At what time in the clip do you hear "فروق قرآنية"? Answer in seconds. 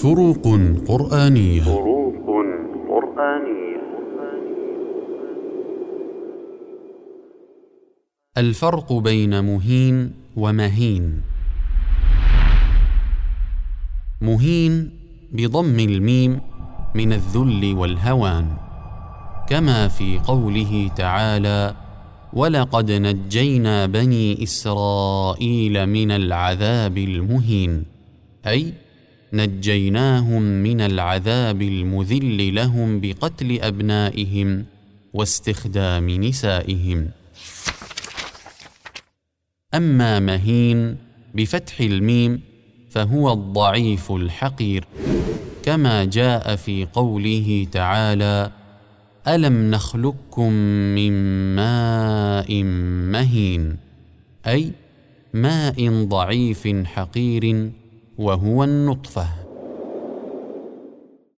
0.00-1.62, 1.62-3.80